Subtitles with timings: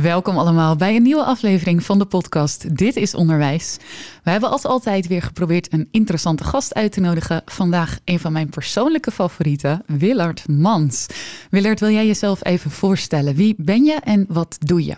[0.00, 3.76] Welkom allemaal bij een nieuwe aflevering van de podcast Dit is Onderwijs.
[4.24, 7.42] We hebben als altijd weer geprobeerd een interessante gast uit te nodigen.
[7.44, 11.06] Vandaag een van mijn persoonlijke favorieten, Willard Mans.
[11.50, 13.34] Willard, wil jij jezelf even voorstellen?
[13.34, 14.96] Wie ben je en wat doe je?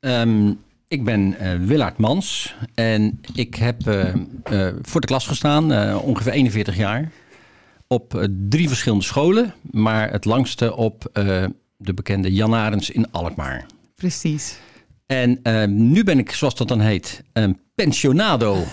[0.00, 0.52] Ehm,
[0.88, 6.32] ik ben eh Willard Mans en ik heb eh, eh, voor de klas gestaan, ongeveer
[6.32, 7.10] 41 jaar.
[7.86, 11.10] Op drie verschillende scholen, maar het langste op
[11.76, 13.66] de bekende Jan Arends in Alkmaar.
[14.04, 14.56] Precies.
[15.06, 18.64] En ehm, nu ben ik, zoals dat dan heet, een pensionado.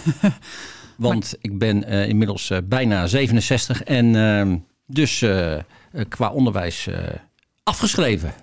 [0.98, 5.58] Want ik ben eh, inmiddels eh, bijna 67 en ehm, dus eh,
[6.10, 6.98] qua onderwijs eh,
[7.64, 8.34] afgeschreven.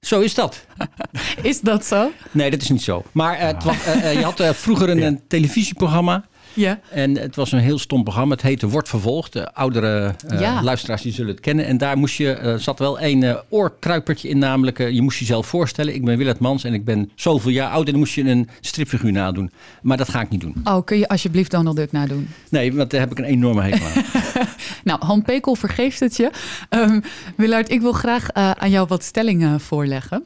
[0.00, 0.66] Zo is dat.
[1.42, 2.12] Is dat zo?
[2.30, 3.04] Nee, dat is niet zo.
[3.12, 6.24] Maar het was, je had eh, vroeger een, een televisieprogramma.
[6.58, 6.80] Ja.
[6.90, 8.32] En het was een heel stom programma.
[8.32, 9.32] Het heette Wordt Vervolgd.
[9.32, 10.62] De oudere eh, Ja.
[10.62, 11.66] luisteraars die zullen het kennen.
[11.66, 14.38] En daar moest je, eh, zat wel een eh, oorkruipertje in.
[14.38, 15.94] Namelijk, je moest jezelf voorstellen.
[15.94, 17.84] Ik ben Willard Mans en ik ben zoveel jaar oud.
[17.84, 19.50] En dan moest je een stripfiguur nadoen.
[19.82, 20.54] Maar dat ga ik niet doen.
[20.64, 22.28] Oh, kun je alsjeblieft Donald Duck nadoen?
[22.50, 24.02] Nee, want daar heb ik een enorme hekel aan.
[24.84, 26.30] Nou, Han Pekel vergeeft het je.
[26.68, 27.00] Ehm
[27.36, 30.24] Willard, ik wil graag aan jou wat stellingen voorleggen.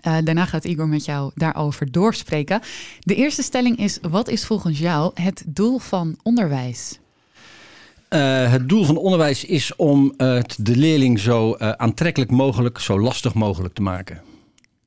[0.00, 2.60] Eh, daarna gaat Igor met jou daarover doorspreken.
[3.00, 6.98] De eerste stelling is: wat is volgens jou het doel van onderwijs?
[8.08, 12.78] Eh, het doel van onderwijs is om eh, het de leerling zo eh, aantrekkelijk mogelijk,
[12.78, 14.22] zo lastig mogelijk te maken.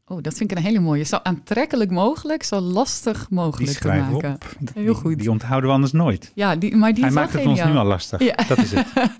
[0.07, 1.03] Oh, dat vind ik een hele mooie.
[1.03, 4.33] Zo aantrekkelijk mogelijk, zo lastig Die mogelijk te maken.
[4.33, 4.55] op.
[4.73, 5.19] Heel Die- goed.
[5.19, 6.31] Die onthouden we anders nooit.
[6.35, 8.23] Ja, die, maar die Hij maakt het ons nu al lastig.
[8.23, 8.35] Ja.
[8.47, 8.87] Dat is het.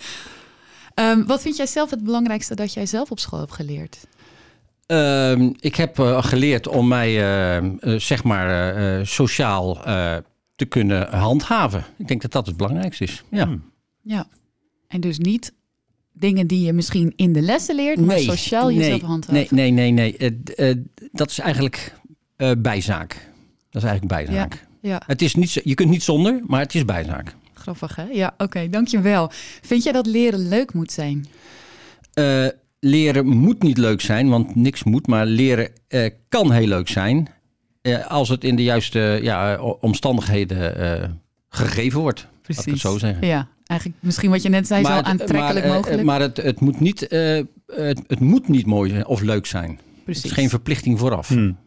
[0.94, 3.98] Ehm, wat vind jij zelf het belangrijkste dat jij zelf op school hebt geleerd?
[4.92, 10.16] Ehm, ik heb eh, geleerd om mij eh, eh, zeg maar sociaal eh,
[10.56, 11.84] te kunnen handhaven.
[11.98, 13.24] Ik denk dat dat het belangrijkste is.
[13.30, 13.46] Ja.
[13.46, 13.64] Hmm.
[14.02, 14.28] Ja.
[14.88, 15.54] En dus niet
[16.14, 19.56] dingen die je misschien in de lessen leert, maar sociaal jezelf nee, handhaven.
[19.56, 20.84] Nee, nee, nee, nee.
[21.12, 21.94] Dat is eigenlijk
[22.36, 23.30] eh, bijzaak.
[23.70, 24.68] Dat is eigenlijk bijzaak.
[24.82, 27.36] Ja, Het is niet, zo- je kunt niet zonder, maar het is bijzaak.
[27.54, 28.04] grappig hè?
[28.04, 29.30] Ja, oké, dankjewel.
[29.62, 31.26] Vind jij dat leren leuk moet zijn?
[32.84, 37.28] Leren moet niet leuk zijn, want niks moet, maar leren eh, kan heel leuk zijn.
[37.82, 41.10] eh, als het in de juiste ja, omstandigheden eh,
[41.50, 42.28] gegeven wordt.
[42.46, 43.28] Laat ik het zo zeggen.
[43.28, 46.04] Ja, eigenlijk misschien wat je net zei, zo het- aantrekkelijk maar, mogelijk.
[46.04, 49.70] maar het, het, moet niet, eh, het, het moet niet mooi zijn of leuk zijn.
[49.70, 50.24] Het Precies.
[50.24, 51.28] is geen verplichting vooraf.
[51.28, 51.58] Hmm.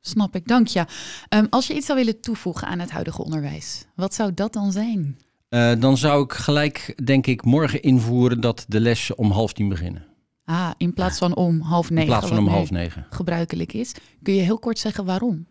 [0.00, 0.84] Snap ik, dank je.
[1.28, 4.72] Ehm, als je iets zou willen toevoegen aan het huidige onderwijs, wat zou dat dan
[4.72, 5.18] zijn?
[5.48, 9.68] Eh, dan zou ik gelijk, denk ik, morgen invoeren dat de lessen om half tien
[9.68, 10.06] beginnen.
[10.44, 12.02] Ah, in plaats van om half negen.
[12.04, 13.06] in plaats van om half negen.
[13.10, 13.92] gebruikelijk is.
[14.22, 15.46] Kun je heel kort zeggen waarom?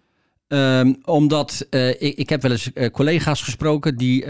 [0.48, 4.26] Ehm, omdat eh, ik, ik heb wel eens eh, collega's gesproken die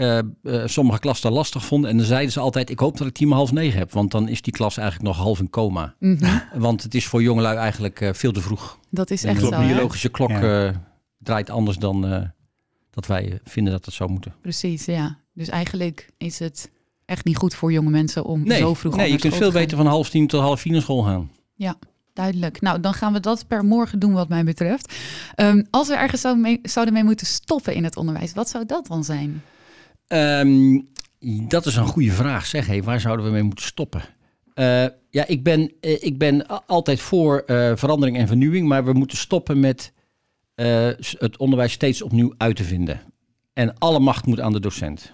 [0.64, 1.90] sommige klassen lastig vonden.
[1.90, 3.92] En dan zeiden ze altijd, ik hoop dat ik die om half negen heb.
[3.92, 5.94] Want dan is die klas eigenlijk nog half in coma.
[5.98, 8.78] Mhm, Want het is voor jongelui eigenlijk eh, veel te vroeg.
[8.90, 9.52] Dat is En echt de zo.
[9.52, 9.66] hè?
[9.66, 10.66] biologische klok Ja.
[10.66, 10.74] eh,
[11.18, 12.22] draait anders dan eh,
[12.90, 14.34] dat wij vinden dat het zou moeten.
[14.40, 15.18] Precies, ja.
[15.38, 16.70] Dus eigenlijk is het
[17.04, 19.76] echt niet goed voor jonge mensen om Nee, zo vroeg nee je kunt veel beter
[19.76, 21.30] van half tien tot half vier naar school gaan.
[22.18, 22.60] Duidelijk.
[22.60, 24.94] Nou, dan gaan we dat per morgen doen wat mij betreft.
[25.34, 28.66] Ehm, als we ergens zouden mee, zouden mee moeten stoppen in het onderwijs, wat zou
[28.66, 29.42] dat dan zijn?
[30.06, 30.80] Ehm,
[31.48, 32.46] dat is een goede vraag.
[32.46, 34.02] Zeg, hey, waar zouden we mee moeten stoppen?
[34.54, 38.92] Eh, ja, ik ben, eh, ik ben altijd voor eh, verandering en vernieuwing, maar we
[38.92, 39.92] moeten stoppen met
[41.18, 43.00] het onderwijs steeds opnieuw uit te vinden.
[43.52, 45.12] En alle macht moet aan de docent.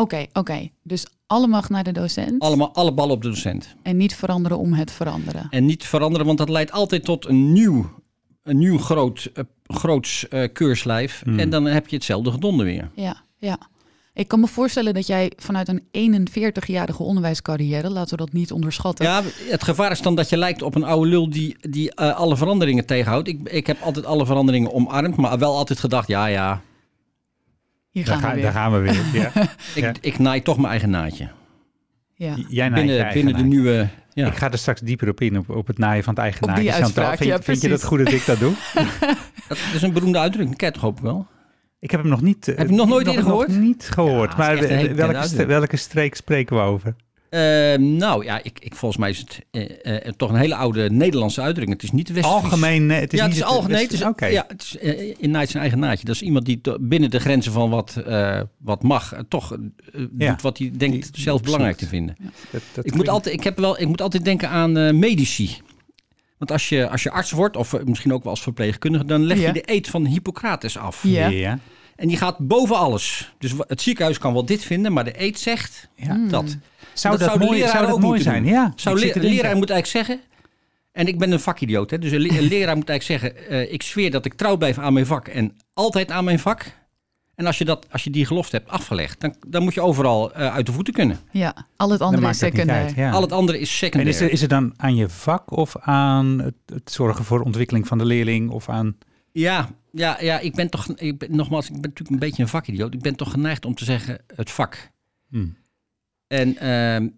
[0.00, 0.68] Oké, oké.
[0.82, 3.74] Dus alle mag naar de docent Allemaal, alle ballen op de docent.
[3.82, 5.46] en niet veranderen om het veranderen.
[5.50, 7.90] En niet veranderen, want dat leidt altijd tot een nieuw,
[8.42, 11.22] een nieuw groot, eh, groots eh, keurslijf.
[11.24, 11.38] Hmm.
[11.38, 12.90] En dan heb je hetzelfde gedonder weer.
[12.94, 13.58] Ja, ja.
[14.14, 15.82] Ik kan me voorstellen dat jij vanuit een
[16.28, 19.04] 41-jarige onderwijscarrière, laten we dat niet onderschatten.
[19.04, 22.16] Ja, het gevaar is dan dat je lijkt op een oude lul die, die eh,
[22.16, 23.28] alle veranderingen tegenhoudt.
[23.28, 26.62] Ik, ik heb altijd alle veranderingen omarmd, maar wel altijd gedacht, ja, ja,
[27.96, 28.42] Hier Daar, gaan we ga- weer.
[28.42, 28.94] daar gaan we weer.
[29.22, 29.30] Ja.
[29.74, 29.92] ik, Ja.
[30.00, 31.28] ik naai toch mijn eigen naadje.
[32.14, 32.34] Ja.
[32.48, 33.88] Jij naait je Binnen, eigen binnen de nieuwe...
[34.12, 34.26] Ja.
[34.26, 36.54] Ik ga er straks dieper op in, op, op het naaien van het eigen Op
[36.54, 36.82] die naadje.
[36.82, 38.52] Chantal, vind, ja, vind je dat goed dat ik dat doe?
[39.48, 41.26] Dat is een beroemde uitdrukking, ken toch ook wel?
[41.78, 42.48] Ik heb hem nog niet...
[42.48, 43.48] eh, Heb je nog nooit eerder gehoord?
[43.48, 44.30] Nog niet gehoord.
[44.30, 46.94] Ja, maar welke, welke streek spreken we over?
[47.30, 50.90] Ehm, nou ja, ik, ik, volgens mij is het eh, eh, toch een hele oude
[50.90, 51.76] Nederlandse uitdrukking.
[51.80, 53.82] Het is niet de West Algemeen, eh, het is ja, niet het is algemeen.
[53.82, 54.26] Het is, Oké.
[54.26, 54.76] ja, het is
[55.18, 56.04] in naait zijn eigen naadje.
[56.04, 59.56] Dat is iemand die binnen de grenzen van wat, eh, wat mag, toch
[60.18, 60.30] Ja.
[60.30, 62.16] doet wat hij denkt Die- zelf die belangrijk te vinden.
[62.50, 65.56] Dat- dat Ik moet, altijd, ik, heb wel, ik moet altijd denken aan eh, medici.
[66.38, 69.36] Want als je, als je arts wordt, of misschien ook wel als verpleegkundige, dan leg
[69.36, 69.52] je Ja.
[69.52, 71.02] de eed van Hippocrates af.
[71.02, 71.26] Ja.
[71.28, 71.58] Ja.
[71.96, 73.32] En die gaat boven alles.
[73.38, 76.26] Dus het ziekenhuis kan wel dit vinden, maar de eed zegt Ja.
[76.28, 76.56] dat.
[76.98, 78.42] Zou Dat dat, zou de mooi, leraar zou dat ook mooi moeten zijn?
[78.42, 78.52] doen.
[78.52, 78.72] Ja.
[78.76, 80.20] Zou le- leraar moet eigenlijk zeggen.
[80.92, 83.72] En ik ben een vakidioot, hè, dus een, le- een leraar moet eigenlijk zeggen: eh,
[83.72, 86.64] Ik zweer dat ik trouw blijf aan mijn vak en altijd aan mijn vak.
[87.34, 90.32] En als je, dat, als je die gelofte hebt afgelegd, dan, dan moet je overal
[90.32, 91.18] eh, uit de voeten kunnen.
[91.30, 92.82] Ja, al het andere is secundair.
[92.84, 92.94] uit.
[92.94, 93.10] Ja.
[93.10, 94.14] Al het andere is En secundair.
[94.14, 97.86] is, het- is het dan aan je vak of aan het, het zorgen voor ontwikkeling
[97.86, 98.96] van de leerling of aan...
[99.32, 102.48] Ja, ja, ja, ik ben toch, ik ben, nogmaals, ik ben natuurlijk een beetje een
[102.48, 102.94] vakidioot.
[102.94, 104.90] Ik ben toch geneigd om te zeggen het vak.
[105.30, 105.46] Hm.
[106.26, 107.08] En ehm,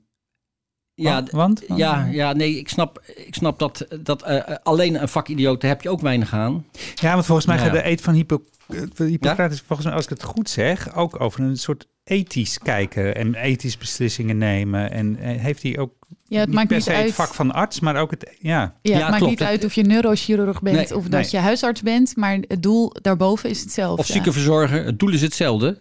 [0.94, 1.30] ja, Want?
[1.30, 1.62] Want?
[1.76, 5.88] ja, ja, nee, ik snap, ik snap dat, dat eh, alleen een vakidioot heb je
[5.90, 6.66] ook weinig aan.
[6.94, 7.62] Ja, want volgens mij Ja.
[7.62, 11.20] gaat de eet van Hippo, eh, Hippocrates, volgens mij, als ik het goed zeg, ook
[11.20, 14.90] over een soort ethisch kijken en ethisch beslissingen nemen.
[14.90, 15.92] En eh, heeft hij ook
[16.24, 17.04] Ja, het niet maakt per niet se uit.
[17.06, 18.60] het vak van arts, maar ook het, ja.
[18.60, 19.30] Ja, Ja, het maakt klopt.
[19.30, 21.30] niet uit of je neurochirurg bent Nee, of dat nee.
[21.30, 24.00] je huisarts bent, maar het doel daarboven is hetzelfde.
[24.02, 25.78] Of ziekenverzorger, het doel is hetzelfde.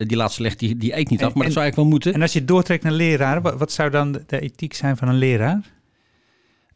[0.00, 1.76] Eh, Die laatste legt die, die eet niet En- af, maar en- dat zou eigenlijk
[1.76, 2.14] wel moeten.
[2.14, 5.08] En als je het doortrekt naar leraren, wat, wat zou dan de, ethiek zijn van
[5.08, 5.60] een leraar?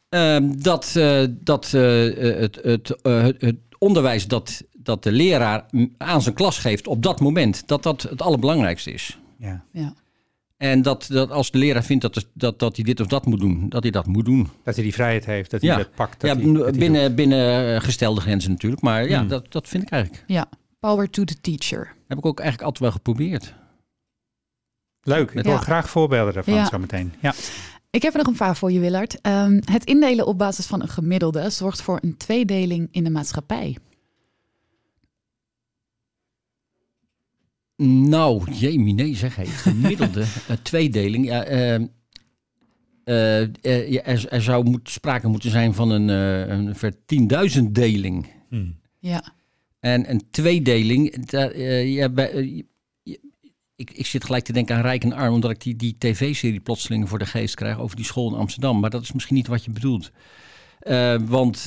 [0.09, 1.83] Ehm, dat dat, dat eh,
[2.41, 5.65] het, het, eh, het, onderwijs dat, dat de leraar
[5.99, 9.19] aan zijn klas geeft op dat moment, dat dat het allerbelangrijkste is.
[9.39, 9.65] Ja.
[9.73, 9.95] Ja.
[10.57, 13.41] En dat, dat als de leraar vindt dat, dat, dat hij dit of dat moet
[13.41, 14.49] doen, dat hij dat moet doen.
[14.65, 15.77] Dat hij die vrijheid heeft, dat hij Ja.
[15.77, 16.21] dat pakt.
[16.21, 16.81] Dat ja, hij, dat hij doet.
[16.81, 18.83] binnen, binnen eh, gestelde grenzen natuurlijk.
[18.83, 19.29] Maar ja, Hmm.
[19.29, 20.25] dat, dat vind ik eigenlijk.
[20.27, 20.47] Ja,
[20.85, 21.95] power to the teacher.
[22.09, 23.55] Heb ik ook eigenlijk altijd wel geprobeerd.
[25.03, 25.59] Leuk, ik wil Ja.
[25.59, 26.67] graag voorbeelden daarvan Ja.
[26.67, 27.13] zo meteen.
[27.21, 27.35] Ja.
[27.91, 29.21] Ik heb er nog een vraag voor je, Willard.
[29.21, 33.77] Ehm, het indelen op basis van een gemiddelde zorgt voor een tweedeling in de maatschappij.
[37.87, 39.37] Nou, jee, nee zeg.
[39.37, 39.47] Hey.
[39.47, 41.25] Gemiddelde eh, tweedeling.
[41.25, 41.87] Ja, ehm,
[43.05, 47.75] eh, eh, ja, er, er zou moet, sprake moeten zijn van een, eh een vertienduizend
[47.75, 48.27] deling.
[48.49, 48.71] Hm.
[48.99, 49.33] Ja,
[49.85, 52.63] En een tweedeling, eh, ja, bij, eh,
[53.77, 56.61] ik, ik zit gelijk te denken aan Rijk en Arm, omdat ik die, die tv-serie
[56.61, 58.81] plotseling voor de geest krijg over die school in Amsterdam.
[58.81, 60.11] Maar dat is misschien niet wat je bedoelt.
[60.79, 61.67] Eh, want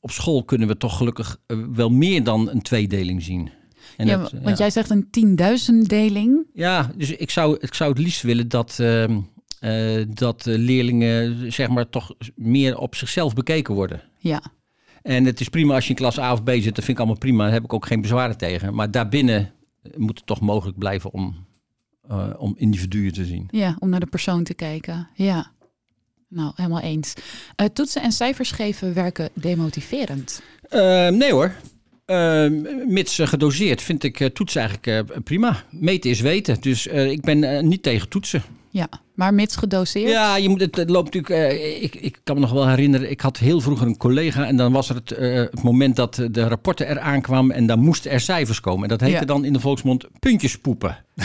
[0.00, 1.40] op school kunnen we toch gelukkig
[1.72, 3.50] wel meer dan een tweedeling zien.
[3.96, 4.54] En ja dat, want ja.
[4.54, 6.46] jij zegt een tienduizenddeling.
[6.54, 9.20] Ja, dus ik zou, ik zou het liefst willen dat, ehm,
[9.60, 14.02] eh, dat leerlingen zeg maar toch meer op zichzelf bekeken worden.
[14.18, 14.42] Ja,
[15.02, 16.98] En het is prima als je in klas A of B zit, dat vind ik
[16.98, 17.44] allemaal prima.
[17.44, 18.74] Daar heb ik ook geen bezwaren tegen.
[18.74, 19.52] Maar daarbinnen
[19.96, 21.46] moet het toch mogelijk blijven om,
[22.08, 23.48] eh, om individuen te zien.
[23.50, 25.08] ja, om naar de persoon te kijken.
[25.14, 25.52] Ja,
[26.28, 27.14] nou, helemaal eens.
[27.56, 30.42] Eh, toetsen en cijfers geven werken demotiverend.
[30.72, 31.54] Eh, nee hoor.
[32.04, 32.46] Eh,
[32.86, 35.64] mits eh, gedoseerd vind ik toetsen eigenlijk prima.
[35.70, 36.60] Meten is weten.
[36.60, 38.42] Dus ik ben niet tegen toetsen.
[38.74, 40.08] Ja, maar mits gedoseerd.
[40.10, 41.52] Ja, je moet, het, het loopt natuurlijk.
[41.52, 43.10] eh, ik, ik kan me nog wel herinneren.
[43.10, 44.44] Ik had heel vroeger een collega.
[44.46, 47.56] En dan was er het, eh, het moment dat de rapporten eraan kwamen.
[47.56, 48.82] En dan moesten er cijfers komen.
[48.82, 49.24] En dat heette Ja.
[49.24, 50.96] dan in de volksmond puntjespoepen.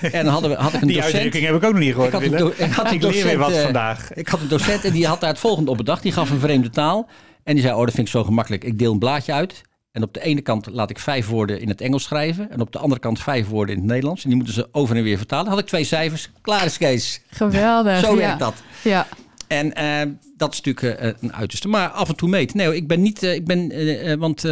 [0.00, 1.12] en dan hadden we, had ik een Die docent.
[1.14, 2.08] uitdrukking heb ik ook nog niet gehoord.
[2.08, 2.52] Ik had een Willem.
[2.58, 4.12] do- ik had een Ik leer weer docent, wat eh, vandaag.
[4.12, 6.02] Ik had een docent en die had daar het volgende op bedacht.
[6.02, 7.08] Die gaf een vreemde taal.
[7.44, 8.64] En die zei, oh dat vind ik zo gemakkelijk.
[8.64, 9.62] Ik deel een blaadje uit.
[9.94, 12.50] En op de ene kant laat ik vijf woorden in het Engels schrijven.
[12.50, 14.22] En op de andere kant vijf woorden in het Nederlands.
[14.22, 15.50] En die moeten ze over en weer vertalen.
[15.50, 16.30] Had ik twee cijfers.
[16.40, 17.20] Klaar is Kees.
[17.30, 18.00] Geweldig.
[18.04, 18.16] Zo ja.
[18.16, 18.54] werkt dat.
[18.84, 19.06] Ja,
[19.48, 21.68] En eh, dat is natuurlijk eh, een uiterste.
[21.68, 22.56] Maar af en toe meten.
[22.56, 23.22] Nee, ik ben niet...
[23.22, 24.42] eh, ik ben, want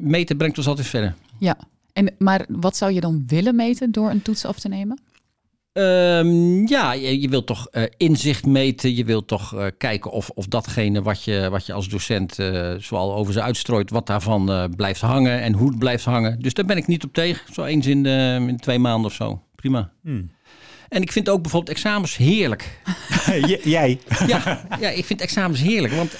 [0.00, 1.14] meten brengt ons altijd verder.
[1.38, 1.56] ja.
[1.92, 4.98] En, maar wat zou je dan willen meten door een toets af te nemen?
[5.76, 8.94] Ehm, ja, je, je wilt toch eh, inzicht meten.
[8.94, 12.74] Je wilt toch eh, kijken of, of datgene wat je, wat je als docent eh
[12.78, 16.40] zoal over ze uitstrooit, wat daarvan blijft hangen en hoe het blijft hangen.
[16.40, 17.52] Dus daar ben ik niet op tegen.
[17.52, 19.42] Zo eens in, de, in twee maanden of zo.
[19.54, 19.90] Prima.
[20.02, 20.30] Hmm.
[20.88, 22.80] En ik vind ook bijvoorbeeld examens heerlijk.
[23.64, 23.98] Jij.
[24.26, 25.94] Ja, ja ik vind examens heerlijk.
[25.94, 26.16] Want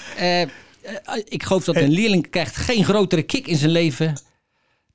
[1.23, 4.15] ik geloof dat een leerling krijgt geen grotere kick in zijn leven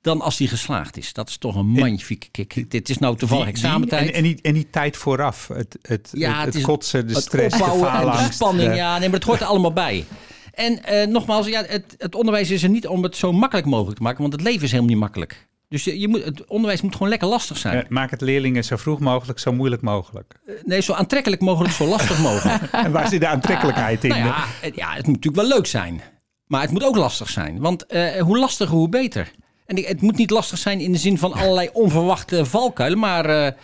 [0.03, 1.13] dan als hij geslaagd is.
[1.13, 2.71] Dat is toch een magnifieke kick.
[2.71, 4.09] Dit is nou toevallig Die- die- examentijd.
[4.09, 5.49] En, en, die, en die tijd vooraf.
[5.49, 8.35] Het, het, Ja, het, het het is kotsen, de stress, de en de faalangst.
[8.35, 8.75] spanning.
[8.75, 10.05] Ja, nee, maar het hoort er allemaal bij.
[10.53, 13.97] En eh, nogmaals, ja, het, het onderwijs is er niet om het zo makkelijk mogelijk
[13.97, 15.47] te maken, want het leven is helemaal niet makkelijk.
[15.69, 17.77] Dus je, je moet, het onderwijs moet gewoon lekker lastig zijn.
[17.77, 20.35] Ja, maak het leerlingen zo vroeg mogelijk, zo moeilijk mogelijk.
[20.65, 22.63] Nee, zo aantrekkelijk mogelijk, zo lastig mogelijk.
[22.85, 24.11] En waar zit de aantrekkelijkheid in?
[24.11, 26.01] nou ja, het, ja, het moet natuurlijk wel leuk zijn.
[26.47, 27.59] Maar het moet ook lastig zijn.
[27.61, 29.31] Want eh, hoe lastiger, hoe beter.
[29.77, 32.99] En het moet niet lastig zijn in de zin van allerlei onverwachte valkuilen.
[32.99, 33.55] Maar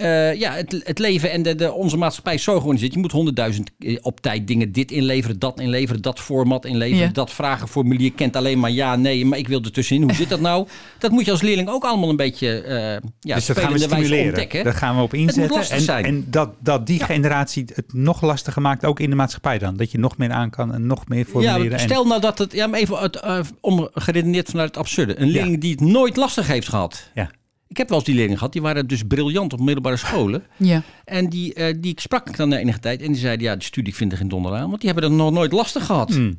[0.00, 2.92] eh, ja, het, het leven en de, de, onze maatschappij is zo georganiseerd.
[2.92, 7.12] Je moet honderdduizend eh, op tijd dingen dit inleveren, dat inleveren, dat format inleveren, Ja.
[7.12, 10.02] dat vragenformulier kent alleen maar ja, nee, maar ik wil er tussenin.
[10.02, 10.66] Hoe zit dat nou?
[10.98, 13.78] Dat moet je als leerling ook allemaal een beetje eh ja, dus dat gaan we
[13.78, 14.24] stimuleren.
[14.26, 14.64] ontdekken.
[14.64, 15.56] Daar gaan we op moet inzetten.
[15.56, 16.04] lastig En, zijn.
[16.04, 19.76] en dat, dat die generatie het nog lastiger maakt, ook in de maatschappij dan.
[19.76, 21.64] Dat je nog meer aan kan en nog meer formuleren.
[21.64, 24.76] Ja, en- stel nou dat het, ja, maar even uit, eh, om geredeneerd vanuit het
[24.78, 25.20] absurde.
[25.20, 27.10] Een leerling die het nooit lastig heeft gehad.
[27.14, 27.30] Ja.
[27.70, 30.42] Ik heb wel eens die leerlingen gehad, die waren dus briljant op middelbare scholen.
[30.56, 30.82] Ja.
[31.04, 33.00] En die, eh, die sprak ik dan na enige tijd.
[33.02, 34.68] En die zeiden, ja, de studie vind ik geen donder aan.
[34.68, 36.10] Want die hebben het nog nooit lastig gehad.
[36.14, 36.38] Hmm.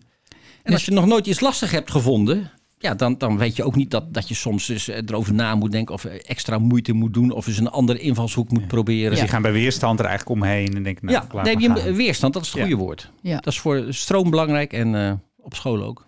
[0.64, 2.52] En als je nog nooit iets lastig hebt gevonden...
[2.78, 5.72] Ja, dan, dan weet je ook niet dat, dat je soms eh, erover na moet
[5.72, 5.94] denken...
[5.94, 7.32] of eh, extra moeite moet doen...
[7.32, 9.10] of eens een andere invalshoek moet proberen.
[9.12, 11.84] Dus die gaan bij weerstand er eigenlijk omheen en denken, nou, ja, nee, maar die
[11.84, 11.94] gaan.
[11.96, 12.64] weerstand, dat is het Ja.
[12.64, 13.12] goede woord.
[13.22, 13.36] Ja.
[13.36, 16.08] Dat is voor stroom belangrijk en eh, op school ook.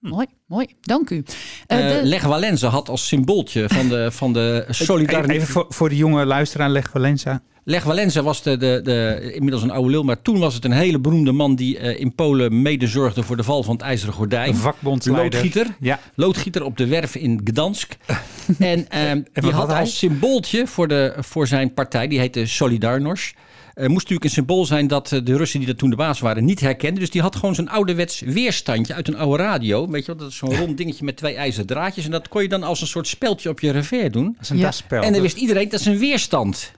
[0.00, 0.66] Mooi, mooi.
[0.80, 1.24] Dank u.
[1.66, 5.36] De- Leg Walenza had als symbooltje van de, van de Even, solidariteit...
[5.36, 7.42] even voor, voor de jonge luisteraar, leg Valenza.
[7.64, 10.72] Leg Walenza was de, de, de, inmiddels een oude lul, maar toen was het een
[10.72, 14.14] hele beroemde man die eh, in Polen mede zorgde voor de val van het ijzeren
[14.14, 14.48] gordijn.
[14.48, 15.32] Een vakbondsleider.
[15.32, 15.76] Loodgieter.
[15.80, 17.96] Ja, Loodgieter op de werf in Gdansk.
[18.58, 19.80] en ehm, die wat had had hij?
[19.80, 23.34] als symbooltje voor, de, voor zijn partij, die heette Solidarność.
[23.80, 26.20] Eh, moest natuurlijk een symbool zijn dat eh, de Russen die dat toen de baas
[26.20, 27.00] waren niet herkenden.
[27.00, 29.88] Dus die had gewoon zo'n ouderwets weerstandje uit een oude radio.
[29.88, 32.04] Weet je wel, dat is zo'n rond dingetje met twee ijzeren draadjes.
[32.04, 34.24] En dat kon je dan als een soort speldje op je revers doen.
[34.24, 34.72] dat is een Ja.
[35.02, 36.72] En dan wist iedereen, dat is een weerstand.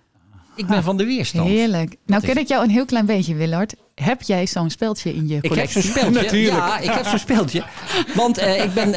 [0.57, 1.49] Ik ben van de weerstand.
[1.49, 1.97] Heerlijk.
[2.07, 3.75] Nou ken ik jou een heel klein beetje, Willard.
[3.95, 5.83] Heb jij zo'n speldje in je Ik heb collectie?
[5.83, 6.21] zo'n speldje.
[6.23, 6.57] Natuurlijk.
[6.57, 7.63] Ja, ik heb zo'n speldje.
[8.15, 8.91] Want eh, ik ben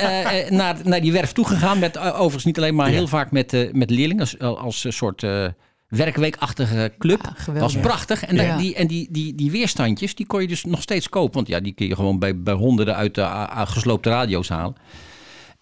[0.56, 1.80] naar, naar die werf toegegaan.
[1.80, 2.94] Met overigens niet alleen maar Ja.
[2.94, 4.20] heel vaak met, met leerlingen.
[4.20, 5.48] Als, als een soort eh,
[5.96, 7.34] werkweekachtige club.
[7.46, 8.24] Ja, was prachtig.
[8.24, 8.44] En, Ja.
[8.44, 11.34] daar- die, en die, die, die weerstandjes, die kon je dus nog steeds kopen.
[11.34, 14.50] Want ja, die kun je gewoon bij, bij honderden uit de a- a- gesloopte radio's
[14.50, 14.76] halen.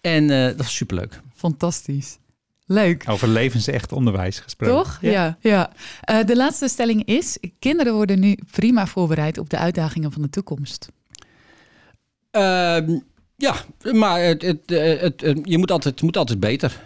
[0.00, 1.20] En eh, dat was superleuk.
[1.34, 2.18] Fantastisch.
[2.66, 3.04] Leuk.
[3.08, 4.74] Over levensecht onderwijs gesproken.
[4.76, 4.98] Toch?
[5.00, 5.36] Ja.
[5.40, 5.72] ja.
[6.00, 10.30] Eh, de laatste stelling is: kinderen worden nu prima voorbereid op de uitdagingen van de
[10.30, 10.88] toekomst.
[12.30, 12.98] Ehm,
[13.36, 13.54] ja,
[13.92, 16.80] maar het, het, eh, het, je moet altijd, het moet altijd beter.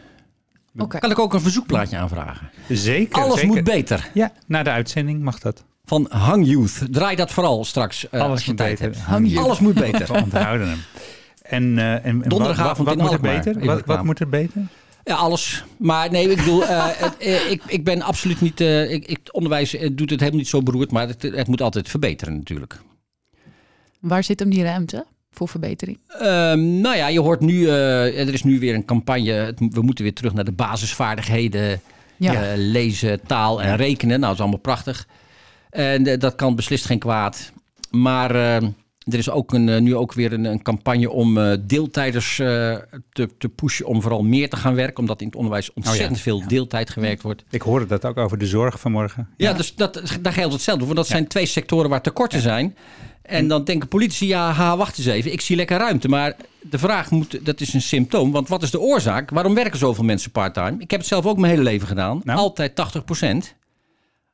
[0.78, 0.98] Oké.
[0.98, 2.50] Kan ik ook een verzoekplaatje aanvragen?
[2.68, 3.22] Zeker.
[3.22, 3.48] Alles zeker.
[3.54, 4.10] moet beter.
[4.14, 5.64] Ja, na de uitzending mag dat.
[5.84, 6.82] Van Hang Youth.
[6.90, 8.84] Draai dat vooral straks eh, Alles als je moet tijd beter.
[8.94, 8.98] hebt.
[9.06, 9.44] Hang Youth.
[9.44, 10.06] Alles moet beter.
[10.06, 10.78] We onthouden hem.
[11.42, 13.82] En, eh, en, wat- Donderdagavond wat, moet er beter?
[13.86, 14.62] Wat, moet er beter?
[15.04, 15.64] Ja, alles.
[15.76, 17.14] Maar nee, ik bedoel, eh, het,
[17.50, 18.60] ik, ik ben absoluut niet...
[18.60, 22.34] eh, ik, onderwijs doet het helemaal niet zo beroerd, maar het, het moet altijd verbeteren
[22.36, 22.78] natuurlijk.
[24.00, 25.06] Waar zit hem die ruimte
[25.38, 25.98] voor verbetering?
[26.08, 29.30] Ehm, nou ja, je hoort nu, eh, er is nu weer een campagne.
[29.32, 31.80] Het- we moeten weer terug naar de basisvaardigheden.
[32.16, 32.34] Ja.
[32.34, 34.08] eh, lezen, taal en rekenen.
[34.20, 35.06] Nou, dat is allemaal prachtig.
[35.70, 37.52] En eh, dat kan beslist geen kwaad.
[37.90, 38.54] Maar eh,
[39.04, 42.76] er is ook een, nu ook weer een, een campagne om eh, deeltijders eh,
[43.12, 44.98] te, te pushen om vooral meer te gaan werken.
[44.98, 47.44] Omdat in het onderwijs ontzettend veel deeltijd gewerkt wordt.
[47.50, 49.28] Ik hoorde dat ook over de zorg vanmorgen.
[49.36, 50.94] Ja, dus dat, daar geldt hetzelfde voor.
[50.94, 52.76] Dat zijn twee sectoren waar tekorten zijn.
[53.28, 55.32] En dan denken politici, ja, ha, wacht eens even.
[55.32, 56.08] Ik zie lekker ruimte.
[56.08, 58.30] Maar de vraag moet, dat is een symptoom.
[58.32, 59.30] Want wat is de oorzaak?
[59.30, 60.74] Waarom werken zoveel mensen parttime?
[60.78, 62.20] Ik heb het zelf ook mijn hele leven gedaan.
[62.24, 62.38] Nou?
[62.38, 62.74] Altijd 80%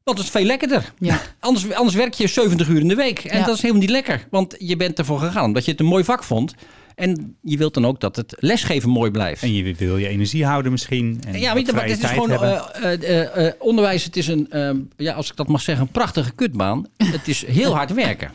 [0.05, 0.93] Want dat is veel lekkerder.
[0.99, 1.21] Ja.
[1.41, 3.19] Anders, anders werk je 70 uur in de week.
[3.19, 3.45] En Ja.
[3.45, 4.27] dat is helemaal niet lekker.
[4.31, 5.45] Want je bent ervoor gegaan.
[5.45, 6.55] Omdat je het een mooi vak vond.
[6.95, 9.43] En je wilt dan ook dat het lesgeven mooi blijft.
[9.43, 11.21] En je wil je energie houden misschien.
[11.27, 12.75] En Ja, maar het is tijd gewoon hebben.
[12.75, 14.05] eh, eh, eh, onderwijs.
[14.05, 16.87] Het is een, eh, ja, als ik dat mag zeggen, een prachtige kutbaan.
[17.05, 18.31] het is heel hard werken.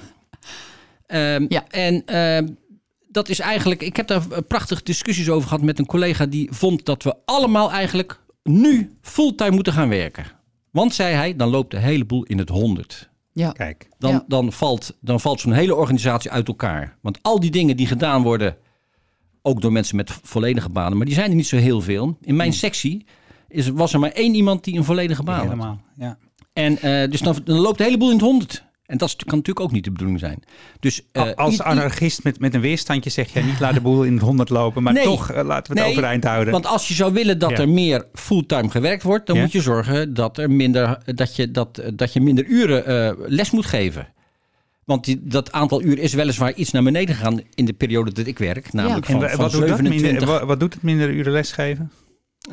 [1.10, 1.68] Ehm, Ja.
[1.68, 2.48] En ehm,
[3.08, 3.82] dat is eigenlijk.
[3.82, 7.72] Ik heb daar prachtige discussies over gehad met een collega die vond dat we allemaal
[7.72, 10.25] eigenlijk nu fulltime moeten gaan werken.
[10.72, 13.10] Want zei hij, dan loopt de hele boel in het honderd.
[13.34, 13.51] Ja.
[13.51, 14.24] Kijk, Dan, Ja.
[14.28, 16.98] dan valt, dan valt zo'n hele organisatie uit elkaar.
[17.01, 18.56] Want al die dingen die gedaan worden,
[19.42, 22.18] ook door mensen met volledige banen, maar die zijn er niet zo heel veel.
[22.22, 23.06] In mijn sectie
[23.48, 25.44] is, was er maar één iemand die een volledige baan had.
[25.44, 25.82] helemaal.
[25.98, 26.18] Ja.
[26.54, 28.63] En eh, dus dan, dan loopt de hele boel in het honderd.
[28.89, 30.43] En dat kan natuurlijk ook niet de bedoeling zijn.
[30.79, 34.13] Dus, eh, Als anarchist met, met een weerstandje zeg je niet laat de boel in
[34.13, 34.84] het honderd lopen.
[34.84, 35.03] Maar Nee.
[35.03, 36.53] toch eh, laten we het Nee, overeind houden.
[36.53, 37.58] Want als je zou willen dat Ja.
[37.58, 39.41] er meer fulltime gewerkt wordt, dan Ja.
[39.41, 43.51] moet je zorgen dat, er minder, dat, je, dat, dat je minder uren eh, les
[43.51, 44.08] moet geven.
[44.86, 48.27] Want die, dat aantal uur is weliswaar iets naar beneden gegaan in de periode dat
[48.27, 48.74] ik werk.
[48.74, 50.12] Namelijk van, van wat, doet dat 27.
[50.12, 51.91] minder, wa- wat doet het minder uren lesgeven?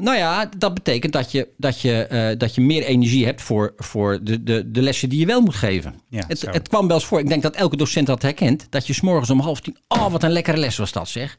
[0.01, 3.73] Nou ja, dat betekent dat je, dat je, eh, dat je meer energie hebt voor,
[3.77, 5.95] voor de, de, de lessen die je wel moet geven.
[6.09, 6.51] Ja, het, zo.
[6.51, 9.31] het kwam wel eens voor, ik denk dat elke docent dat herkent, dat je s'morgens
[9.31, 11.37] om half tien, oh wat een lekkere les was dat zeg.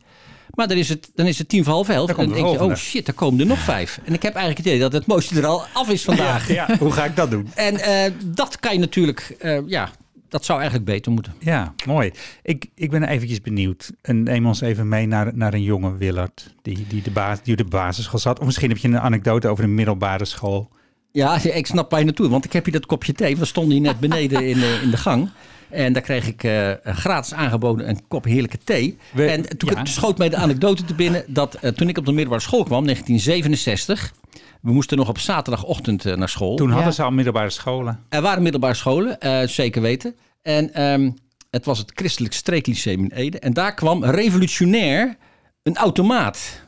[0.50, 2.10] Maar dan is het, dan is het tien voor half elf.
[2.10, 4.00] En dan de denk je, oh shit, er komen er nog vijf.
[4.06, 6.48] En ik heb eigenlijk het idee dat het mooiste er al af is vandaag.
[6.52, 7.50] Ja, hoe ga ik dat doen?
[7.56, 9.92] En eh, dat kan je natuurlijk, eh, ja,
[10.30, 11.34] dat zou eigenlijk beter moeten.
[11.40, 12.12] Ja, mooi.
[12.44, 13.92] Ik, ik ben eventjes benieuwd.
[14.02, 17.52] En neem ons even mee naar, naar een jonge Willard die, die, de baas, die
[17.54, 18.40] op de basisschool zat.
[18.40, 20.70] Of misschien heb je een anekdote over een middelbare school.
[21.12, 22.30] Ja, ik snap waar je naartoe.
[22.30, 23.38] Want ik heb hier dat kopje thee.
[23.38, 25.30] We stonden hier net beneden in, de- in de gang.
[25.70, 28.98] En daar kreeg ik eh, gratis aangeboden een kop heerlijke thee.
[29.14, 29.86] We- en toen ja.
[29.86, 32.84] schoot mij de anekdote te binnen dat eh, toen ik op de middelbare school kwam,
[32.86, 34.14] 1967.
[34.62, 36.56] We moesten nog op zaterdagochtend eh, naar school.
[36.56, 36.94] Toen hadden Ja.
[36.94, 38.04] ze al middelbare scholen.
[38.10, 40.16] Er waren middelbare scholen, eh, zeker weten.
[40.42, 41.12] En ehm,
[41.50, 43.40] het was het Christelijk Streeklyceum in Ede.
[43.40, 45.16] En daar kwam revolutionair
[45.64, 46.62] een automaat.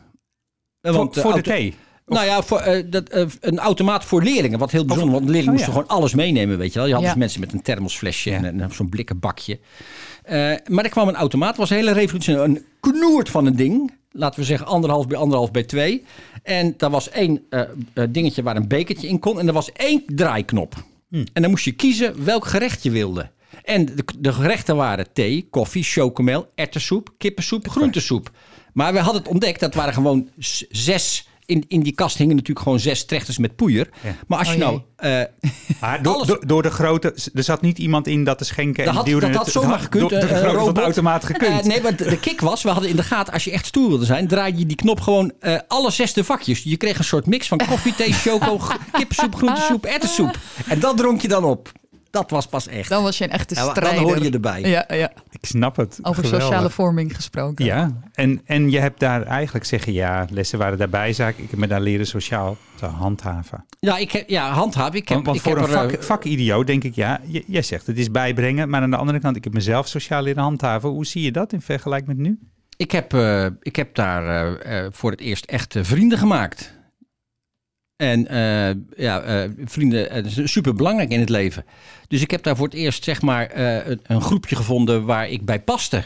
[0.82, 1.74] Eh, Voor, want, voor de auto- thee.
[2.06, 4.60] nou ja, voor, dat, een automaat voor leerlingen.
[4.60, 5.80] Wat heel bijzonder, want leerlingen oh moesten ja.
[5.82, 6.88] gewoon alles meenemen, weet je wel.
[6.88, 7.10] Je had Ja.
[7.10, 8.44] dus mensen met een thermosflesje Ja.
[8.44, 9.60] en, en zo'n blikken bakje.
[10.24, 12.46] Eh, maar er kwam een automaat, was een hele revolutionair.
[12.46, 13.92] Een knoert van een ding.
[14.12, 16.04] Laten we zeggen anderhalf bij anderhalf bij twee.
[16.44, 17.62] En daar was één eh,
[17.94, 19.40] eh, dingetje waar een bekertje in kon.
[19.40, 20.76] En er was één draaiknop.
[21.10, 21.26] Hm.
[21.34, 23.30] En dan moest je kiezen welk gerecht je wilde.
[23.64, 28.32] En de, de gerechten waren thee, koffie, chocomel, erwtensoep, kippensoep, groentesoep.
[28.74, 30.30] Maar we hadden het ontdekt, dat waren gewoon
[30.70, 31.29] zes...
[31.50, 33.90] In, in die kast hingen natuurlijk gewoon zes trechters met poeier.
[34.04, 34.16] Ja.
[34.28, 34.82] Maar als je Oh nou...
[34.96, 35.22] eh,
[35.82, 37.16] Maar door, Alles- door, door de grote...
[37.34, 38.78] Er zat niet iemand in dat te schenken.
[38.86, 40.10] Dat en had, duwde dat het- had zomaar gekund.
[40.10, 40.78] Door de eh, de robot.
[40.78, 41.60] automaat gekund.
[41.60, 43.90] Eh, nee, maar de, kick was, we hadden in de gaten, als je echt stoer
[43.90, 46.64] wilde zijn, draai je die knop gewoon eh, alle zesde vakjes.
[46.64, 48.60] Je kreeg een soort mix van koffie, thee, choco,
[48.92, 50.38] kippensoep, groentesoep, erwtensoep.
[50.68, 51.72] En dat dronk je dan op.
[52.12, 52.90] Dat was pas echt.
[52.90, 54.02] Dan was je een echte Ja, dan strijder.
[54.02, 54.62] hoorde je erbij.
[54.62, 55.12] Ja, ja.
[55.32, 56.00] Ik snap het.
[56.02, 56.48] Over Geweldig.
[56.48, 57.66] sociale vorming gesproken.
[57.66, 61.38] Ja, en, en je hebt daar eigenlijk zeggen, ja, lessen waren daarbij zaak.
[61.38, 63.66] Ik heb me daar leren sociaal te handhaven.
[63.80, 64.96] Ja, ik heb, ja handhaven.
[65.00, 67.20] Ik heb, Want, want ik voor heb een er, eh, vak, vakidioot denk ik, ja,
[67.48, 68.70] jij zegt het is bijbrengen.
[68.70, 70.90] Maar aan de andere kant, ik heb mezelf sociaal leren handhaven.
[70.90, 72.40] Hoe zie je dat in vergelijking met nu?
[72.78, 76.78] Ik heb, eh, ik heb daar eh, voor het eerst echt vrienden gemaakt.
[78.00, 81.66] En eh, ja, eh, vrienden is super belangrijk in het leven.
[82.08, 85.30] Dus ik heb daar voor het eerst zeg maar eh, een, een groepje gevonden waar
[85.30, 86.04] ik bij paste.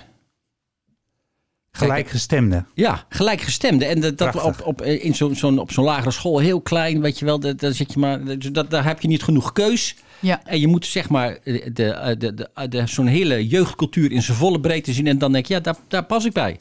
[1.71, 2.65] Gelijkgestemde.
[2.73, 3.85] Ja, gelijkgestemde.
[3.85, 7.25] En dat, op, op, in zo'n zo'n op zo'n lagere school heel klein, weet je
[7.25, 9.95] wel, dat, daar, zit je maar, dat, dat- daar heb je niet genoeg keus.
[10.19, 10.41] Ja.
[10.45, 14.37] En je moet zeg maar de, de, de, de, de- zo'n hele jeugdcultuur in zijn
[14.37, 15.07] volle breedte zien.
[15.07, 16.59] En dan denk je, ja, daar, daar pas ik bij.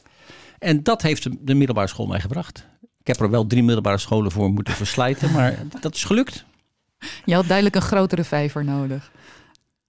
[0.59, 2.65] En dat heeft de, de middelbare school mij gebracht.
[3.03, 6.45] Ik heb er wel drie middelbare scholen voor moeten verslijten, maar dat is gelukt.
[7.25, 9.11] Je had duidelijk een grotere vijver nodig.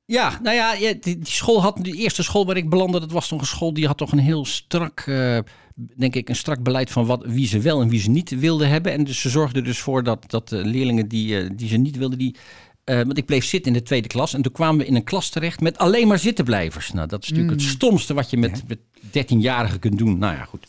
[0.07, 3.41] Ja, nou ja, die, school had, de eerste school waar ik belandde, dat was toch
[3.41, 5.39] een school die had toch een heel strak, eh,
[5.75, 8.69] denk ik, een strak beleid van wat, wie ze wel en wie ze niet wilden
[8.69, 8.93] hebben.
[8.93, 11.77] En dus ze zorgden er dus voor dat, dat de leerlingen die, eh, die ze
[11.77, 12.37] niet wilden, die,
[12.85, 15.05] eh, want ik bleef zitten in de tweede klas en toen kwamen we in een
[15.05, 16.93] klas terecht met alleen maar zittenblijvers.
[16.93, 18.79] Nou, dat is natuurlijk het stomste wat je met, met
[19.11, 20.19] 13-jarigen kunt doen.
[20.19, 20.67] Nou ja, goed.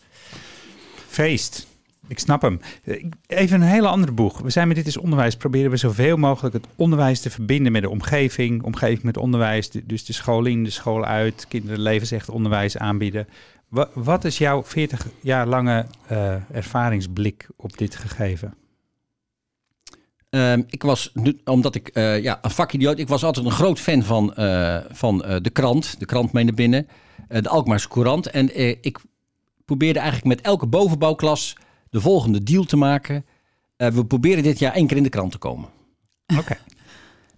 [1.07, 1.67] Feest.
[2.07, 2.59] Ik snap hem.
[2.83, 4.39] Eh, Even een hele andere boeg.
[4.39, 5.35] We zijn met Dit is Onderwijs.
[5.35, 8.63] Proberen we zoveel mogelijk het onderwijs te verbinden met de omgeving.
[8.63, 9.69] Omgeving met onderwijs.
[9.69, 11.45] de- Dus de school in, de school uit.
[11.47, 13.27] Kinderen levensecht onderwijs aanbieden.
[13.67, 18.53] Wa- Wat is jouw 40 jaar lange eh, ervaringsblik op dit gegeven?
[20.29, 21.13] Ehm, ik was,
[21.43, 24.33] omdat ik eh, ja, een vakidioot, ik was altijd een groot fan van,
[24.91, 25.99] van de krant.
[25.99, 26.87] De krant mee naar binnen,
[27.27, 28.27] de Alkmaarse Courant.
[28.29, 28.99] En ik
[29.65, 31.57] probeerde eigenlijk met elke bovenbouwklas
[31.95, 33.25] de volgende deal te maken.
[33.75, 35.69] Eh, we proberen dit jaar één keer in de krant te komen.
[36.37, 36.57] Oké.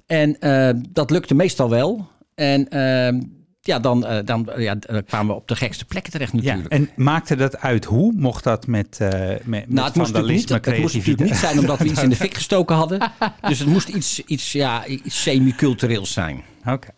[0.05, 2.07] En eh, dat lukte meestal wel.
[2.35, 3.21] En ehm,
[3.61, 6.73] ja, dan, eh, dan ja, kwamen we op de gekste plekken terecht Ja, natuurlijk.
[6.73, 8.13] en maakte dat uit hoe?
[8.15, 11.59] Mocht dat met, eh met, met Nou, het moest, niet, het moest natuurlijk niet zijn
[11.59, 13.11] omdat we iets in de fik gestoken hadden.
[13.41, 16.43] Dus het moest iets, iets, ja, iets semi-cultureels zijn.
[16.65, 16.89] Oké.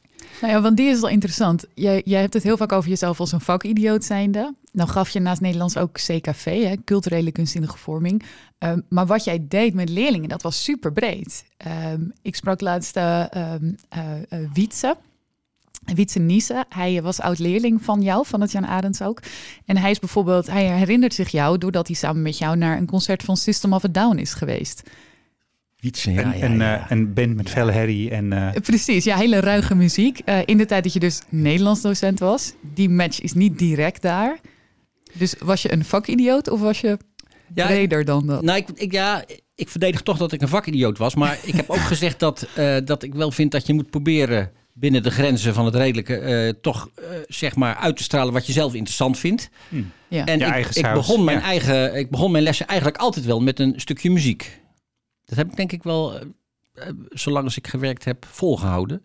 [0.41, 1.65] Nou ja, want die is wel interessant.
[1.73, 4.53] Jij, jij hebt het heel vaak over jezelf als een vakidioot zijnde.
[4.71, 8.23] Nou gaf je naast Nederlands ook CKV, hè, culturele kunstzinnige vorming.
[8.57, 11.45] Ehm, maar wat jij deed met leerlingen, dat was super breed.
[11.57, 14.97] Ehm, ik sprak laatst eh ehm, eh, eh, Wietse.
[15.85, 19.21] Wietse Niese, hij was oud-leerling van jou, van het Jan Arends ook.
[19.65, 22.85] En hij is bijvoorbeeld, hij herinnert zich jou doordat hij samen met jou naar een
[22.85, 24.89] concert van System of a Down is geweest.
[25.79, 26.79] Wietsen, ja, en, ja, en, ja.
[26.79, 28.09] eh, een band met felle herrie.
[28.09, 30.19] En, eh, Eh, Precies, ja, hele ruige muziek.
[30.25, 32.53] Eh, in de tijd dat je dus Nederlands docent was.
[32.73, 34.39] Die match is niet direct daar.
[35.13, 36.97] Dus was je een vakidioot of was je
[37.53, 38.41] Ja, breder dan dat?
[38.41, 39.23] Nou, ik, ik, ja,
[39.55, 41.15] ik verdedig toch dat ik een vakidioot was.
[41.15, 44.51] Maar ik heb ook gezegd dat, eh, dat ik wel vind dat je moet proberen
[44.73, 48.45] binnen de grenzen van het redelijke eh, toch eh, zeg maar uit te stralen wat
[48.45, 49.49] je zelf interessant vindt.
[50.07, 50.25] Ja.
[50.25, 51.43] En Je ik, eigen ik, begon mijn ja.
[51.43, 54.59] eigen, ik begon mijn lessen eigenlijk altijd wel met een stukje muziek.
[55.29, 56.25] Dat heb ik denk ik wel, eh,
[56.73, 59.01] eh, zolang als ik gewerkt heb, volgehouden.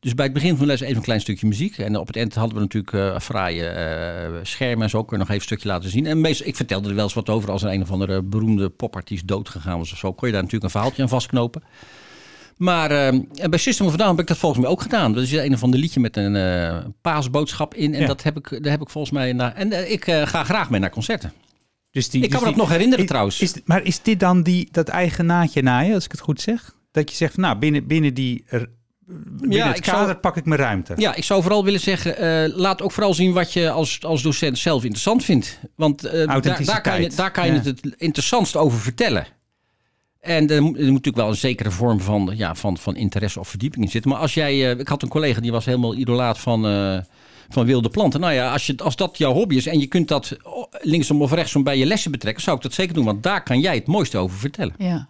[0.00, 1.78] Dus bij het begin van de les even een klein stukje muziek.
[1.78, 5.04] En op het eind hadden we natuurlijk eh fraaie eh, schermen en zo.
[5.04, 6.06] Kun je nog even een stukje laten zien.
[6.06, 8.68] En meestal, ik vertelde er wel eens wat over als er een of andere beroemde
[8.70, 10.12] popartiest doodgegaan was of zo.
[10.12, 11.62] Kon je daar natuurlijk een verhaaltje aan vastknopen.
[12.56, 15.12] Maar en bij System of Down heb ik dat volgens mij ook gedaan.
[15.12, 17.94] Dat is een of ander liedje met een paasboodschap in.
[17.94, 18.06] En Ja.
[18.06, 19.32] dat heb ik, daar heb ik volgens mij...
[19.32, 21.32] Naar, en ik ga graag mee naar concerten.
[21.96, 23.40] Dus die, Ik kan dus me dat die- nog herinneren is- trouwens.
[23.40, 26.74] Is, maar is dit dan die, dat eigen naadje naaien, als ik het goed zeg?
[26.90, 28.68] Dat je zegt, van, nou, binnen, binnen, die, binnen
[29.50, 30.92] Ja, het ik kader zou- pak ik mijn ruimte.
[30.96, 34.22] Ja, ik zou vooral willen zeggen, eh, laat ook vooral zien wat je als, als
[34.22, 35.60] docent zelf interessant vindt.
[35.76, 37.58] Want eh, daar, daar kan je, daar kan je Ja.
[37.58, 39.26] het het interessantst over vertellen.
[40.20, 43.40] En er moet, er moet natuurlijk wel een zekere vorm van, ja, van, van interesse
[43.40, 44.10] of verdieping in zitten.
[44.10, 46.98] Maar als jij, eh, ik had een collega die was helemaal idolaat van, eh,
[47.48, 48.20] van wilde planten.
[48.20, 50.36] Nou ja, als, je, als dat jouw hobby is en je kunt dat
[50.80, 53.04] linksom of rechtsom bij je lessen betrekken, zou ik dat zeker doen.
[53.04, 54.74] Want daar kan jij het mooiste over vertellen.
[54.78, 55.08] Ja.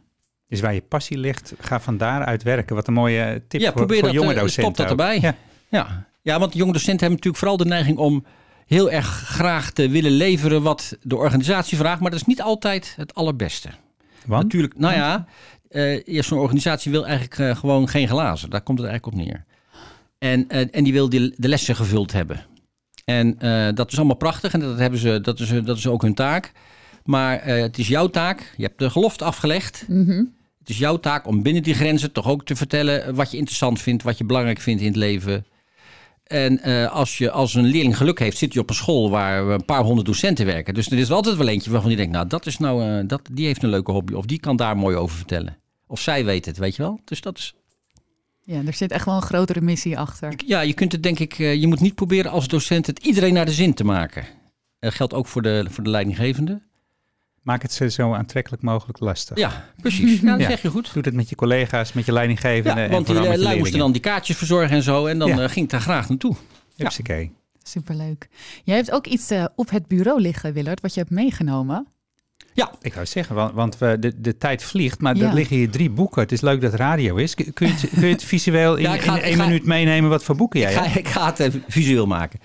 [0.48, 2.76] Dus waar je passie ligt, ga van daaruit werken.
[2.76, 4.62] Wat een mooie tip Ja, voor, probeer voor dat, jonge eh, docenten.
[4.62, 4.90] stop dat ook.
[4.90, 5.20] erbij.
[5.20, 5.34] Ja.
[5.68, 6.06] Ja.
[6.22, 8.24] ja, want jonge docenten hebben natuurlijk vooral de neiging om
[8.66, 12.00] heel erg graag te willen leveren wat de organisatie vraagt.
[12.00, 13.68] Maar dat is niet altijd het allerbeste.
[14.26, 14.42] Want?
[14.42, 15.26] Natuurlijk, nou ja,
[15.68, 18.50] eh, ja, zo'n organisatie wil eigenlijk eh, gewoon geen glazen.
[18.50, 19.44] Daar komt het eigenlijk op neer.
[20.32, 22.44] En, eh, en die wil die, de lessen gevuld hebben.
[23.04, 26.02] En eh, dat is allemaal prachtig en dat, hebben ze, dat, is, dat is ook
[26.02, 26.52] hun taak.
[27.04, 28.54] Maar eh, het is jouw taak.
[28.56, 29.84] Je hebt de gelofte afgelegd.
[29.88, 30.24] Mhm.
[30.58, 33.80] Het is jouw taak om binnen die grenzen toch ook te vertellen wat je interessant
[33.80, 35.46] vindt, wat je belangrijk vindt in het leven.
[36.24, 39.64] En als, je, als een leerling geluk heeft, zit hij op een school waar een
[39.64, 40.74] paar honderd docenten werken.
[40.74, 43.46] Dus er is altijd wel eentje waarvan je denkt, nou, dat is nou, dat, die
[43.46, 44.12] heeft een leuke hobby.
[44.12, 45.56] Of die kan daar mooi over vertellen.
[45.86, 47.00] Of zij weet het, weet je wel.
[47.04, 47.54] Dus dat is,
[48.46, 50.34] ja, er zit echt wel een grotere missie achter.
[50.46, 53.34] ja, je kunt het denk ik, eh, je moet niet proberen als docent het iedereen
[53.34, 54.24] naar de zin te maken.
[54.78, 56.60] Dat geldt ook voor de, voor de leidinggevende.
[57.42, 59.36] Maak het ze zo aantrekkelijk mogelijk lastig.
[59.38, 60.20] Ja, precies.
[60.20, 60.46] Ja, dat Ja.
[60.48, 60.92] zeg je goed.
[60.92, 62.80] Doe het met je collega's, met je leidinggevende.
[62.80, 65.06] Ja, en want die vooral met je lui moesten dan die kaartjes verzorgen en zo.
[65.06, 65.38] En dan Ja.
[65.42, 66.36] eh, ging ik daar graag naartoe.
[66.76, 67.32] Hupsakee.
[67.62, 68.28] Superleuk.
[68.64, 71.86] Jij hebt ook iets eh, op het bureau liggen, Willard, wat je hebt meegenomen.
[72.80, 75.28] Ik wou zeggen, want, want we, de, de tijd vliegt, maar Ja.
[75.28, 76.22] er liggen hier drie boeken.
[76.22, 77.34] Het is leuk dat radio is.
[77.34, 80.10] Kun je het, kun je het visueel in, Ja, ga- in één ga- minuut meenemen
[80.10, 80.96] wat voor boeken jij Ik ga, hebt?
[80.96, 82.40] ik ga het even visueel maken.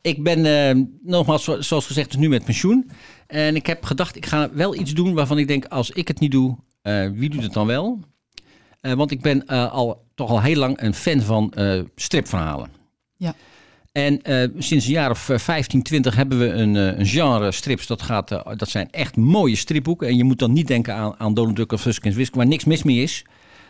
[0.00, 2.90] Ik ben eh, nogmaals, zo- zoals gezegd, dus nu met pensioen.
[3.26, 6.20] En ik heb gedacht, ik ga wel iets doen waarvan ik denk, als ik het
[6.20, 8.00] niet doe, eh, wie doet het dan wel?
[8.80, 12.70] Eh, want ik ben eh, al, toch al heel lang een fan van eh, stripverhalen.
[13.16, 13.34] Ja.
[13.96, 17.52] En eh, sinds een jaar of eh, 15, 20 hebben we een, eh, een genre
[17.52, 17.86] strips.
[17.86, 20.08] Dat, gaat, eh, dat zijn echt mooie stripboeken.
[20.08, 22.64] En je moet dan niet denken aan, aan Donald Duck of Huskins Wisk, waar niks
[22.64, 23.24] mis mee is.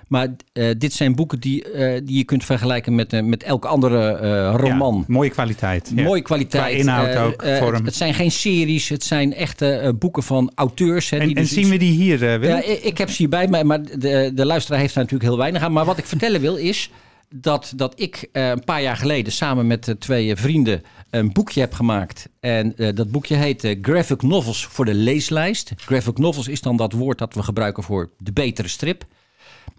[0.08, 3.68] Maar eh, dit zijn boeken die, eh, die je kunt vergelijken met, eh, met elke
[3.68, 4.96] andere eh, roman.
[4.98, 5.92] Ja, mooie kwaliteit.
[5.94, 6.02] ja.
[6.02, 6.64] Mooie kwaliteit.
[6.64, 10.22] Qua inhoud Eh, ook, eh, het, het zijn geen series, het zijn echte eh, boeken
[10.22, 11.10] van auteurs.
[11.10, 12.48] Hè, En, die en dus zien iets- we die hier, eh?
[12.48, 15.38] Ja, ik, ik heb ze hierbij, maar, maar de, de luisteraar heeft daar natuurlijk heel
[15.40, 15.72] weinig aan.
[15.72, 16.90] Maar wat ik vertellen wil is
[17.28, 21.32] dat, dat ik eh, een paar jaar geleden samen met eh, twee eh, vrienden een
[21.32, 22.28] boekje heb gemaakt.
[22.40, 25.72] En dat boekje heet Graphic Novels voor de leeslijst.
[25.76, 29.04] Graphic Novels is dan dat woord dat we gebruiken voor de betere strip.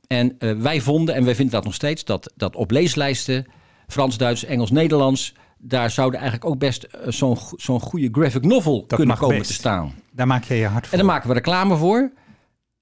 [0.08, 3.46] En wij vonden, en wij vinden dat nog steeds, dat, dat op leeslijsten,
[3.88, 9.18] Frans, Duits, Engels, Nederlands, daar zouden eigenlijk ook best zo'n zo'n goede graphic novel kunnen
[9.18, 9.50] komen best.
[9.50, 9.94] te staan.
[10.12, 10.98] Daar maak je je hart voor.
[11.00, 12.12] En daar maken we reclame voor.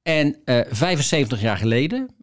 [0.01, 2.15] En eh 75 jaar geleden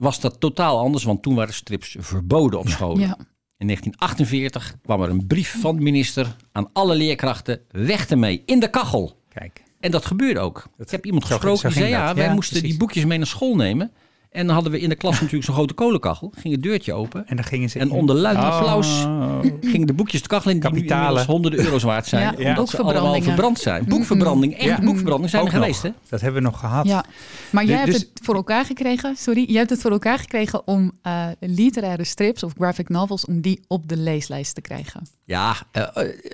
[0.00, 3.00] was dat totaal anders, want toen waren strips verboden op scholen.
[3.00, 3.16] Ja.
[3.56, 8.60] In 1948 kwam er een brief van de minister aan alle leerkrachten: weg ermee, in
[8.60, 9.18] de kachel.
[9.28, 9.62] Kijk.
[9.80, 10.66] En dat gebeurde ook.
[10.78, 12.70] ik heb iemand gesproken die zei: ja, wij Ja, moesten precies.
[12.70, 13.92] die boekjes mee naar school nemen.
[14.30, 16.32] En dan hadden we in de klas natuurlijk zo'n grote kolenkachel.
[16.38, 17.26] Ging het deurtje open.
[17.26, 18.54] En dan gingen ze En onder luid Oh.
[18.56, 19.06] applaus
[19.60, 21.24] gingen de boekjes de kachel in die Kapitalen.
[21.26, 22.34] honderden euro's waard zijn.
[22.38, 23.84] Ja, omdat ze allemaal verbrand zijn.
[23.84, 24.80] Boekverbranding, echt Ja.
[24.84, 25.62] boekverbranding zijn Ook er nog.
[25.62, 25.90] geweest hè?
[26.08, 26.86] Dat hebben we nog gehad.
[26.86, 27.04] Ja,
[27.50, 30.66] maar jij Dus- hebt het voor elkaar gekregen, sorry, jij hebt het voor elkaar gekregen
[30.66, 35.02] om eh, literaire strips of graphic novels, om die op de leeslijst te krijgen.
[35.24, 35.82] Ja, eh,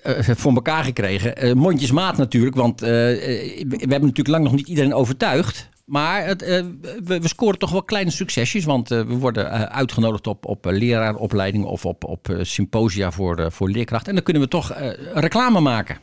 [0.03, 1.37] eh, voor elkaar gekregen.
[1.37, 5.69] Eh, mondjesmaat natuurlijk, want we hebben natuurlijk lang nog niet iedereen overtuigd.
[5.87, 6.63] Maar het, eh,
[7.05, 10.65] we, we scoren toch wel kleine succesjes, want eh, we worden eh, uitgenodigd op, op
[10.65, 14.09] leraaropleidingen of op, op eh, symposia voor, eh, voor leerkrachten.
[14.09, 15.99] En dan kunnen we toch eh, reclame maken.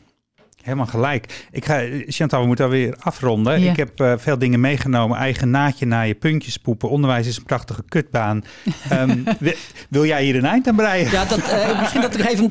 [0.62, 1.46] Helemaal gelijk.
[1.50, 3.60] Ik ga, Chantal, we moeten alweer afronden.
[3.60, 3.70] Ja.
[3.70, 5.18] Ik heb eh, veel dingen meegenomen.
[5.18, 6.88] Eigen naadje naar je puntjes poepen.
[6.90, 8.44] Onderwijs is een prachtige kutbaan.
[8.90, 9.56] Ehm, wi-
[9.90, 11.10] wil jij hier een eind aan breien?
[11.10, 12.50] Ja, dat, eh, misschien dat ik even.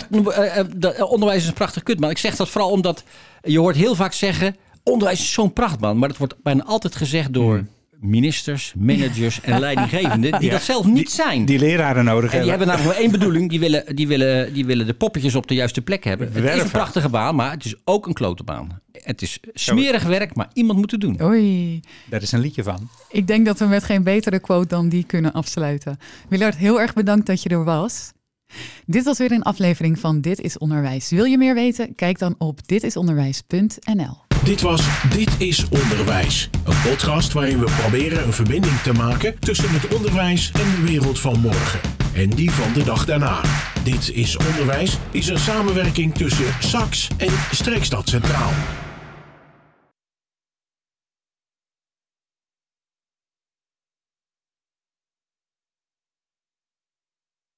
[1.09, 3.03] onderwijs is een prachtig kut, maar ik zeg dat vooral omdat
[3.41, 5.97] je hoort heel vaak zeggen: onderwijs is zo'n prachtbaan.
[5.97, 7.65] Maar dat wordt bijna altijd gezegd door
[7.99, 10.45] ministers, managers en leidinggevenden die Hmm.
[10.45, 11.45] Ja, dat zelf niet zijn.
[11.45, 12.67] Die leraren nodig en die hebben.
[12.67, 15.53] hebben namelijk maar één bedoeling: die willen, die, willen, die willen de poppetjes op de
[15.53, 16.33] juiste plek hebben.
[16.33, 18.81] Het is een prachtige baan, maar het is ook een klote baan.
[18.91, 21.21] Het is smerig werk, maar iemand moet het doen.
[21.21, 22.89] Oei, Daar is een liedje van.
[23.09, 25.97] ik denk dat we met geen betere quote dan die kunnen afsluiten.
[26.29, 28.11] Willard, heel erg bedankt dat je er was.
[28.85, 31.09] Dit was weer een aflevering van Dit is Onderwijs.
[31.09, 31.95] Wil je meer weten?
[31.95, 34.17] Kijk dan op ditisonderwijs.nl.
[34.43, 36.49] Dit was Dit is Onderwijs.
[36.63, 41.19] Een podcast waarin we proberen een verbinding te maken tussen het onderwijs en de wereld
[41.19, 41.79] van morgen.
[42.13, 43.41] En die van de dag daarna.
[43.84, 48.51] Dit is Onderwijs is een samenwerking tussen SAX en Streekstad Centraal.